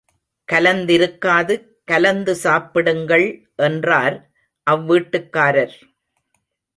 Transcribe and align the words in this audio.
கலந்திருக்காது 0.47 1.55
கலந்து 1.91 2.33
சாப்பிடுங்கள் 2.35 3.25
என்றார் 3.67 4.17
அவ்வீட்டுக்காரர். 4.67 5.75